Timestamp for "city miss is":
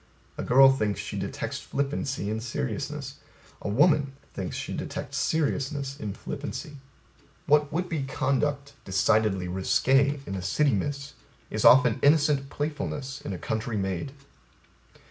10.41-11.63